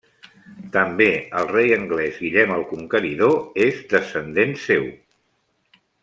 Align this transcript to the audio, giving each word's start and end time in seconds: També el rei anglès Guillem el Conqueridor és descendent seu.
També 0.75 1.07
el 1.41 1.49
rei 1.51 1.73
anglès 1.75 2.17
Guillem 2.23 2.53
el 2.57 2.65
Conqueridor 2.73 3.61
és 3.69 3.83
descendent 3.95 4.57
seu. 4.67 4.89